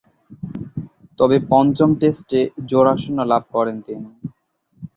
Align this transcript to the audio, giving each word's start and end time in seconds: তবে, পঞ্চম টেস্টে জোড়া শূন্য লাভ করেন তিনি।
তবে, 1.17 1.37
পঞ্চম 1.49 1.89
টেস্টে 2.01 2.39
জোড়া 2.69 2.93
শূন্য 2.97 3.19
লাভ 3.31 3.43
করেন 3.53 3.77
তিনি। 3.81 4.07